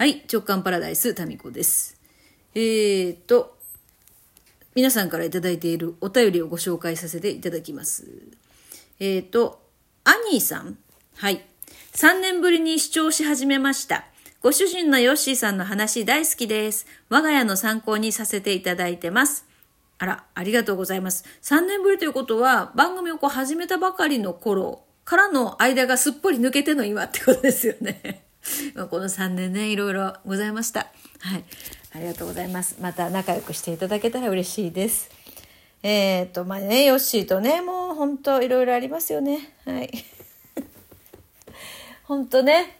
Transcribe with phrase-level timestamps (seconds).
[0.00, 2.00] はい、直感パラダイス、タミコです。
[2.54, 3.58] えーと、
[4.74, 8.06] 皆さんからいただいているお便りをご紹介させていただきます。
[8.98, 9.60] えーと、
[10.04, 10.78] アニーさん。
[11.16, 11.44] はい。
[11.92, 14.06] 3年ぶりに視聴し始めました。
[14.40, 16.86] ご主人のヨッシーさんの話大好きです。
[17.10, 19.44] 我が家の参考にさせていただいてます。
[19.98, 21.26] あら、ありがとうございます。
[21.42, 28.29] 3年ぶりということは、番組をこう始めたばかりの頃からの間がすっぽり抜けての今ってことですよね。
[28.74, 30.88] まあこの3年ね、いろいろございました。
[31.20, 31.44] はい。
[31.92, 32.76] ありがとうございます。
[32.80, 35.10] また仲良くしていただけたら嬉しいです。
[35.82, 39.54] えっ、と、まあね、ヨッシーとね、もう本当いろいろありますよね。
[39.64, 39.90] はい。
[42.04, 42.78] 本当ね。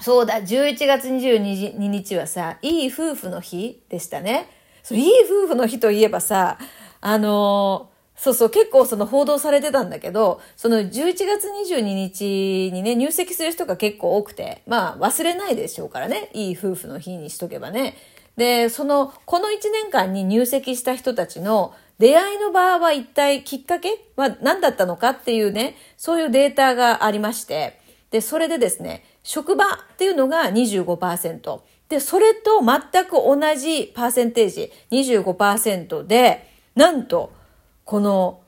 [0.00, 4.48] そうだ、11月22日はさ、いい夫婦の日でしたね。
[4.82, 6.58] そう、いい夫婦の日といえばさ、
[7.00, 7.91] あのー
[8.22, 10.92] そうそう、結構その報道されてたんだけど、その11
[11.26, 17.96] 月22日にね、入籍する人が結構多くて、まあ忘れないでしょうからね、いい夫婦の日にしとけばね。
[18.36, 27.80] で、その、この1年間に入籍した人たちの出会いの場は一体きっかけは何だったのかっていうね、そういうデータがありまして、
[28.12, 31.60] で、それでですね、職場っていうのが25%。
[31.88, 37.41] で、それと全く同じパーセンテージ、25%で、なんと、
[37.84, 38.40] この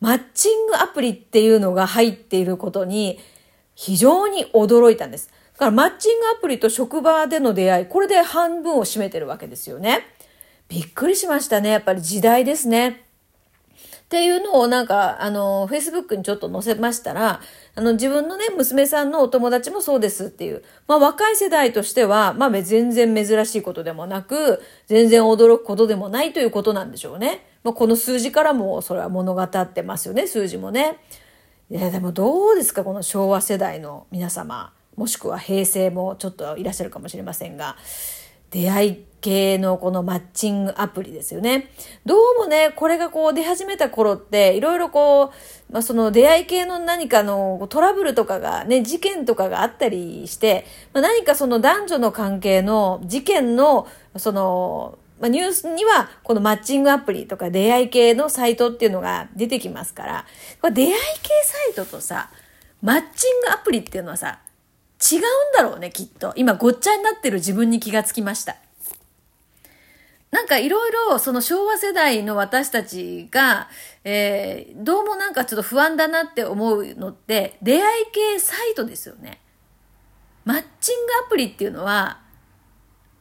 [0.00, 3.18] マッチングアプリっていうのが入っていることに
[3.74, 5.30] 非常に驚いたんです。
[5.54, 10.02] だからマッチングアプリと職場での出会い、これで半分を占めてるわけですよね。
[10.68, 11.70] びっくりしましたね。
[11.70, 13.05] やっぱり時代ですね。
[14.06, 17.40] っていうのをなんか、あの、Facebook にちょっと載せましたら、
[17.74, 27.44] あの、自分のね、娘さんのお友達もそうですっていう、まあ若い世代としては、まあ全然珍しいことでもなく、全然驚くことでもないということなんでしょうね。
[27.64, 30.98] まあこの数字からもそれは物語ってますよね、数字もね。
[31.68, 37.76] いや、でもどうですか、この昭和世代の皆様、もしくは平成もちょっといらっしゃるかもしれませんが、
[38.50, 41.70] 出会い系のこのマッチングアプリですよね。
[42.04, 45.32] どうもね、これがこう出始めた頃って、いろいろこ
[45.70, 60.26] う、まあ、その出会い系の何かのトラブルとかがね、事件とかがあったりして、まあ、何かその男女の関係の事件の、その、まあ、ニュースにはこのマッチングアプリとか出会い系のサイトっていうのが出てきますから、
[60.60, 60.98] これ出会い系
[61.74, 62.30] サイトとさ、
[62.82, 64.38] マッチングアプリっていうのはさ、
[65.00, 65.22] 違うん
[65.56, 66.32] だろうね、きっと。
[66.36, 68.56] 今、ごっちゃになってる自分に気がつきました。
[70.30, 73.68] なんかいろいろその昭和世代の私たちが、
[74.04, 79.40] えー、どうもなんかちょっと不安だなって思うのって、出会い系サイトですよね。
[80.44, 82.20] マッチングアプリっていうのは、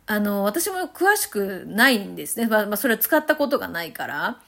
[0.07, 2.47] あの、私も詳しくないんですね。
[2.47, 4.41] まあ、まあ、それは使ったことがないから。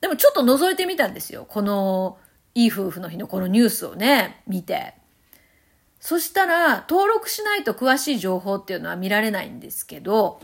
[0.00, 1.46] でもちょっと覗いてみたんですよ。
[1.48, 2.18] この、
[2.54, 4.99] いい夫婦の日のこのニュースをね、見て。
[6.00, 10.40] そしたら、登録しないと詳しい情報っていうのは見られないんですけど、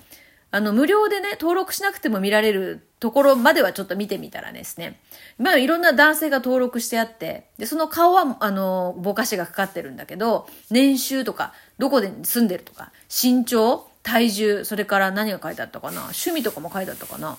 [0.50, 5.00] あの、無料でね、登録しなくても見られるところまではちょっと見てみたらですね、
[5.39, 17.37] まあいろんな男性が登録してあって、で、その顔は、あの、ぼかしがかかってるんだけど、年収とか、どこで住んでるとか、身長、体重、それから何が書いてあったかな、趣味とかも書いてあったかな。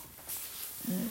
[0.90, 1.10] うん。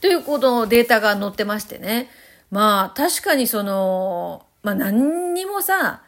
[0.00, 2.10] というこのデータが載ってましてね。
[2.50, 6.02] まあ、確かにその、まあ何にもさ、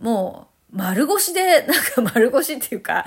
[0.00, 3.04] もう、丸腰で、 なんか丸腰っていうか、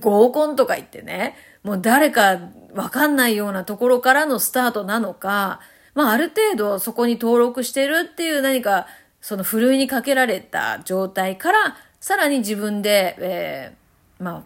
[0.00, 2.38] 合コンとか言ってね、もう誰か
[2.74, 5.60] わかんないようなところからのスタートなのか、
[5.94, 8.86] まあある程度そこに登録してるっていう何か、
[9.20, 14.42] そのふるいにかけられた状態から、さらに自分で、えー、まあ、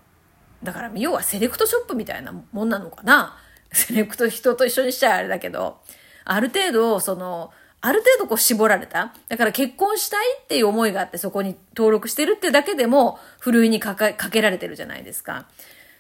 [0.63, 3.39] だから要はセレクトショップみたいなもんなのかな。
[3.73, 5.81] セレクト人と一緒にしちゃあれだけど、
[6.25, 7.53] ある程度、その、
[7.87, 9.15] ある程度こう絞られた。
[9.29, 15.47] だから結婚したいっていう思いがあってそこに登録してるってだけでも、ふるいにかけられてるじゃないですか。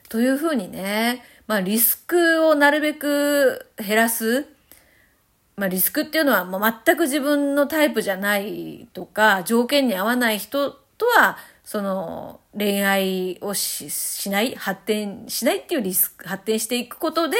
[0.08, 4.48] というふうにね、まあリスクをなるべく減らす。
[5.56, 17.36] まあリスクっていうのはもう全く自分のタイプじゃないとか、条件に合わない人とは、その恋愛をしない、発展しないっていうリスク、発展していくことで、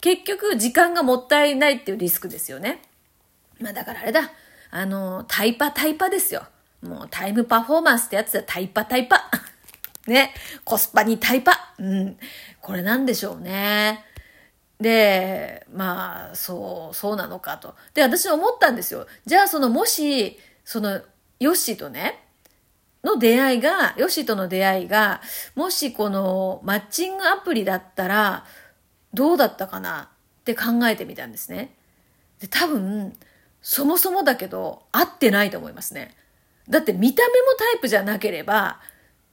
[0.00, 2.80] 結局時間がもったいないっていうリスクですよね。
[3.62, 4.30] まあだからあれだ。
[4.70, 6.44] あの、タイパタイパですよ。
[6.82, 8.42] もうタイムパフォーマンスってやつだ。
[8.42, 9.30] タイパタイパ。
[10.06, 10.34] ね。
[10.64, 11.74] コスパにタイパ。
[11.78, 12.18] うん。
[12.60, 14.04] これなんでしょうね。
[14.80, 17.76] で、まあ、そう、そうなのかと。
[17.94, 19.06] で、私思ったんですよ。
[19.24, 21.00] じゃあそのもし、その、
[21.38, 22.24] ヨッシーとね、
[23.04, 25.20] の出会いが、ヨッシーとの出会いが、
[25.54, 28.44] もしこのマッチングアプリだったら、
[29.14, 30.10] どうだったかな
[30.40, 31.74] って考えてみたんですね。
[32.40, 33.16] で、多分、
[33.62, 36.14] そもそもだけど、合ってないと思いますね。
[36.68, 38.80] だって見た目もタイプじゃなければ、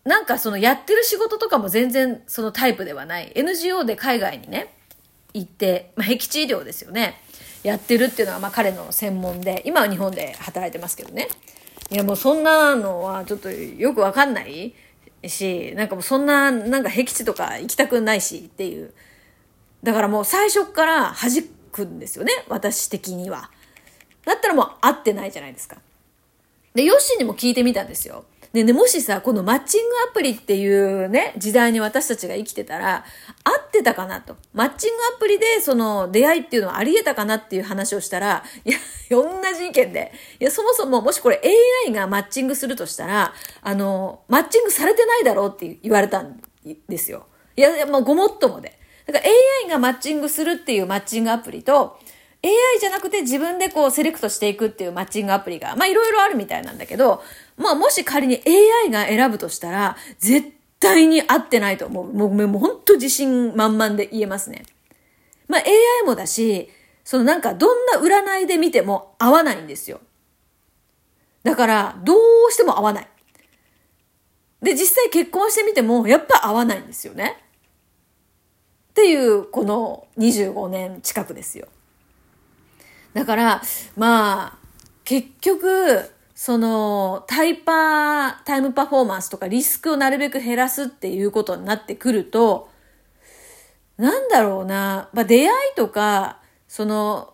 [0.05, 3.31] なんかそのやってる仕事とかも全然そのタイプではない。
[3.35, 4.73] NGO で海外にね、
[5.33, 7.21] 行って、まあ、僻地医療ですよね。
[7.63, 11.27] やってるっていうのはまあ彼の専門で、今は日本で働いてますけどね。
[11.91, 14.73] いやもうそんなのはちょっとよくわかんない
[15.25, 18.93] し、なんかもうそんな、なんか僻地とか行きたくないしっていう。
[19.83, 23.49] だからもう最初から弾くんですよね、私的には。
[24.29, 25.77] だったらもう合ってないじゃないですか。
[26.75, 28.25] で、ヨッシーにも聞いてみたんですよ。
[28.53, 33.05] でね、もしさ、このマッチングアプリっていうね、時代に私たちが生きてたら、
[33.43, 34.37] 合ってたかなと。
[34.53, 38.77] マッチングアプリでその出会いっていうのはあり得たかなっていう話をしたら、いや、
[39.09, 39.25] 同
[39.57, 40.11] じ意見で。
[40.39, 41.41] いや、そもそももしこれ
[41.87, 43.33] AI がマッチングするとしたら、
[43.63, 46.39] あの、マッチングされてないだろうって言われたん
[46.87, 47.25] ですよ。
[47.55, 48.79] いや、もうごもっともで。
[49.05, 49.25] だから
[49.65, 51.99] AI がマッチングするっていうマッチングアプリと、
[52.41, 57.21] AI じゃなくて自分でこうセレクトしていくっていうマッチングアプリが、まあいろいろあるみたいなんだけど、
[57.57, 58.41] まあもし仮に
[58.85, 60.49] AI が選ぶとしたら、絶
[60.79, 62.13] 対に合ってないと思う。
[62.13, 64.63] もう、もう本当自信満々で言えますね。
[65.49, 66.69] まあ AI もだし、
[67.03, 69.99] そのなんかどんな占いで見ても合わないんですよ。
[71.43, 73.07] だから、どうしても合わない。
[74.61, 77.37] で、実際結婚してみても、やっぱ合わないんですよね。
[78.91, 81.67] っていう、この25年近くですよ。
[83.13, 83.61] だから、
[83.97, 84.57] まあ、
[85.03, 92.69] 結局、その、タイパー、タイムパフォーマンスとかリスクをなるべく減らすっていうことになってくると、
[93.97, 97.33] なんだろうな、まあ出会いとか、その、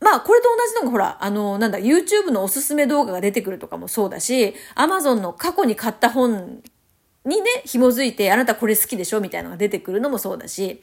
[0.00, 6.62] まあ、これと同じのがほら、あの、なんだ、YouTube のおすすめ動画が出てくるとかもそうだし、Amazon の過去に買った本
[7.24, 10.82] にね、紐づいて、あなたこれ好きでしょみたいなのが出てくるのもそうだし、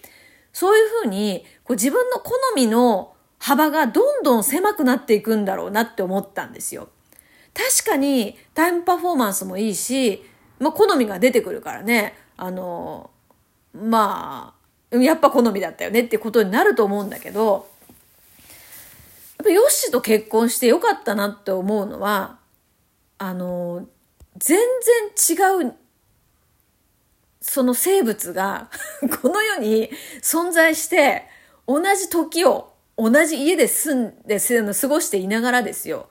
[0.54, 6.90] そういうふうに、こう自分の好みの幅がどんどん狭くなっていくんだろうなって思ったんですよ。
[7.56, 10.24] 確かにタイムパフォーマンスもいいし、
[10.60, 13.10] まあ、好みが出てくるからね、あの、
[13.74, 14.54] ま
[14.92, 17.68] あ、やっぱ好みだったよねってことになると思うんだけど、
[19.40, 22.38] やっぱヨッシーと結婚してよかったなって思うのは、
[23.18, 23.88] あの、
[24.38, 24.60] 全
[25.18, 25.74] 然違う、
[27.42, 28.70] その生物が
[29.20, 29.90] この世に
[30.22, 31.28] 存在して、
[31.68, 32.71] 同じ時を
[33.10, 36.08] 同じ家で住んで過ごしていながらですよ。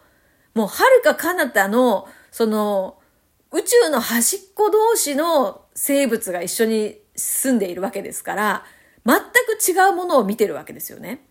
[0.55, 2.99] もう遥か彼方の、その、
[3.53, 8.65] 宇宙の端っこ同士の生物が一緒に住んでいるわけですから、
[9.07, 11.25] 全く違うものを見てるわけですよね。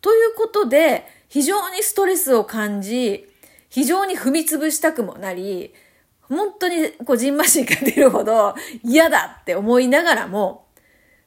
[0.00, 3.28] ということで、非常にストレスを感じ、
[3.68, 5.74] 非常に踏み潰したくもなり、
[6.20, 7.50] 本当にこう、じんまが
[7.84, 10.66] 出るほど嫌だって思いながらも、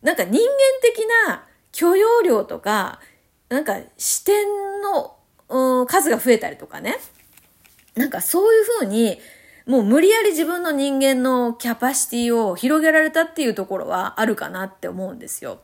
[0.02, 0.48] なんか人間
[0.82, 3.00] 的な許容量とか、
[3.50, 4.36] なんか視点
[4.82, 5.16] の、
[5.88, 6.96] 数が増えたりとかね。
[7.96, 9.20] なんかそういうふうに、
[9.66, 15.60] もう無理やり自分の人間のキャパシティを広げられたっていうところはあるかなって思うんですよ。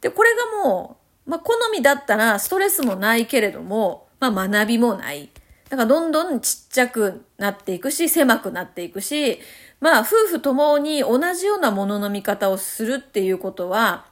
[0.00, 0.30] で、これ
[0.62, 5.30] がもう、まあ好みだったらストレスもないけれども、まあ学びもない。
[5.68, 9.38] だからどんどんちっちゃくなっていくし、狭くなっていくし、
[9.80, 14.06] まあ夫婦ともに同じようなものの見方をするっていうことは、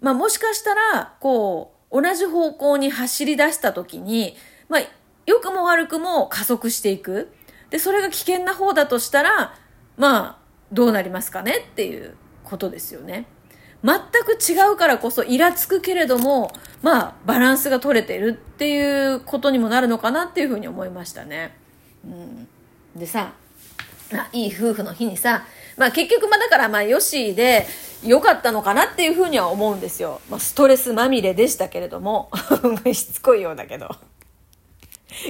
[0.00, 4.36] まあもしかしたら、こう、同じ方向に走り出した時に、
[4.68, 4.80] まあ、
[5.26, 7.32] 良くも悪くも加速していく。
[7.70, 9.54] で、それが危険な方だとしたら、
[9.96, 10.38] まあ、
[10.72, 11.66] どうなりますかね？
[11.70, 12.14] っていう
[12.44, 13.26] ことですよね。
[13.82, 21.56] 全く違うからこそイラつくけれども、まあ、バランスが取れてるっていうことにもなるのかなっていうふうに思いましたね。
[22.04, 22.48] うん。
[22.94, 23.32] でさ、
[24.32, 25.44] いい夫婦の日にさ、
[25.76, 27.66] まあ結局まあだからまあよしで
[28.04, 30.20] 良かったのかなっていうふうには思うんですよ。
[30.30, 32.30] まあストレスまみれでしたけれども、
[32.92, 33.88] しつこいようだけど。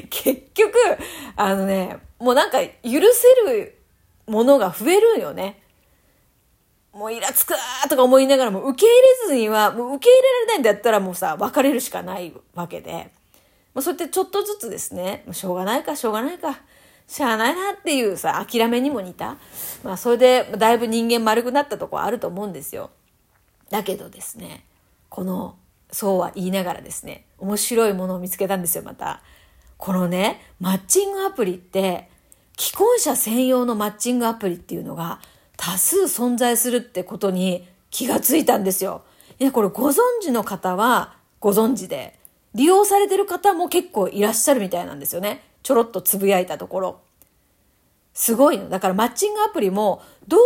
[0.09, 0.73] 結局、
[1.37, 3.79] あのね、もうなんか許せる
[4.27, 5.61] ものが増えるんよね。
[6.93, 13.11] もうイラつくーとか思いながらも受け入れずには、もう受け入れられないんだったらもうさ、別れるしかないわけで。
[13.73, 16.61] まあ、そうやってちょっとずつですね、しょうがないかしょうがないか。
[17.11, 19.37] しゃあないなっていうさ、諦めにも似た。
[19.83, 22.91] まあ、それで、だいぶ人間丸くなったとこあると思うんですよ。
[23.69, 24.65] だけどですね、
[25.09, 25.57] この、
[25.91, 29.23] そうは言いながらですね、面白いものを見つけたんですよ、また。
[29.77, 32.09] このね、マッチングアプリって、
[32.57, 35.21] 既婚者専用のマッチングアプリっていうのが
[35.57, 39.03] 多数存在するってことに気がついたんですよ。
[39.41, 42.17] いや、これご存知の方はご存知で、
[42.55, 45.50] 利用されてる方も結構いらっしゃるみたいなんですよね。
[45.63, 47.01] ちょろっとつぶやいたところ。
[48.13, 48.69] すごいの。
[48.69, 50.41] だからマッチングアプリも、どう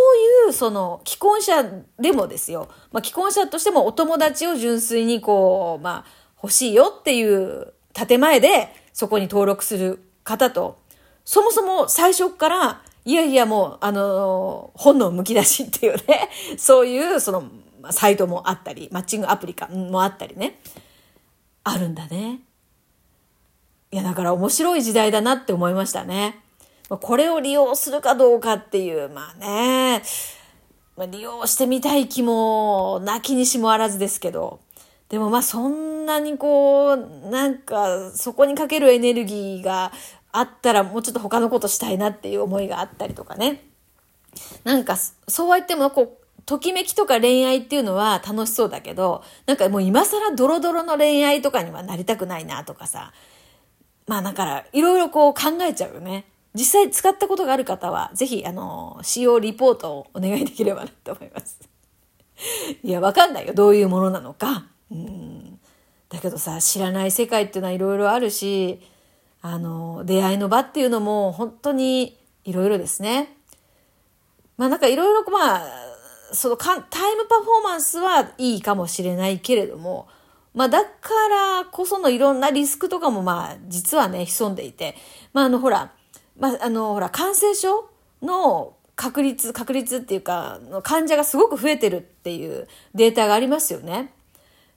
[0.46, 1.64] いうその既婚者
[1.98, 2.68] でもですよ。
[2.92, 10.78] まあ既婚者としてもお友達を純粋にこう、まあ欲しいよっていう建前でそこに登録する方と、
[11.24, 17.44] そもそも最初からいやいやもう、あの、本能むき出しっていうね、 そういうその
[17.90, 20.58] サイトもあったり、マッチングアプリかもあったりね、
[21.64, 22.40] あるんだね。
[23.94, 26.40] いや、だから面白い時代だなって思いましたね。
[26.88, 30.02] これを利用するかどうかっていう、まあね、
[30.96, 34.58] まあ、利用してみたい気もなきにしもあらずですけど、
[35.08, 36.96] でもまあそんなにこう、
[37.30, 39.92] なんかそこにかけるエネルギーが
[40.32, 43.62] あったらもうちょっと他のことしたいなっていう思いがあったりとかね。
[44.64, 44.96] なんか
[45.28, 53.12] そうは言ってもこう、ときめきとか恋愛っていうのは楽しそうだけど、なんかもう今更ドロドロの恋愛とかにはなりたくないなとかさ。
[54.06, 56.26] まあだからいろいろこう考えちゃうよね。
[56.54, 61.58] 実際使ったことがある方は、ぜひ、あの、使用リポートをお願いできればなと思います。
[62.82, 63.54] いや、わかんないよ。
[63.54, 64.66] どういうものなのか。
[64.90, 65.58] うん。
[66.08, 68.80] だけどさ、知らない世界っていうのはいろいろあるし、
[69.42, 73.36] あの、出会いの場っていうのも本当にいろいろですね。
[74.56, 75.62] まあなんかいろいろ、まあ、
[76.32, 80.06] そのかタイムパフォーマンスはいいかもしれないけれども、
[80.54, 80.88] まあだか
[81.28, 84.94] らこそのいろんなリスクとかもまあ実はね潜んでいて、
[85.32, 85.92] まああのほら、
[86.38, 87.88] まあ、あの、ほら、感染症
[88.22, 94.12] の確率、確率っていうか、患者がすごく増えてるっていうデータがありますよね。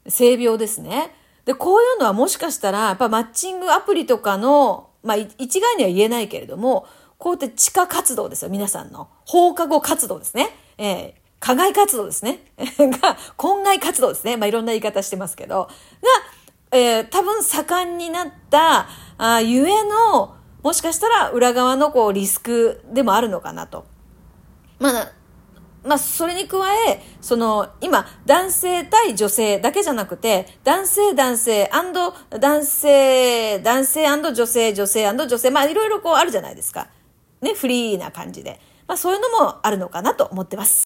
[0.07, 1.13] 性病ですね。
[1.45, 9.09] で、こういうのはもしかしたら、やっぱマッチングアプリとかの、まあ、一概には言えないけれども、こうやって地下活動ですよ、皆さんの。
[9.25, 10.49] 放課後活動ですね。
[10.77, 12.39] えー、課外活動ですね。
[12.57, 14.37] が、婚外活動ですね。
[14.37, 15.69] まあ、いろんな言い方してますけど。
[16.71, 23.85] が、えー、多分盛んになった、あゆえの、もしかしたら裏側のこうリスクでもあるのかなと。
[24.79, 25.11] まあ、
[25.87, 26.57] まあ、それに加
[26.89, 31.69] え、その、今、男性対女性だけじゃなくて、男性、男性、
[32.29, 36.89] 男性、男性女性、女性女性、まあ、いろいろこうあるじゃないですか。
[37.41, 38.59] ね、フリーな感じで。
[38.87, 40.75] まあ、そういうのもあるのかなと思ってます。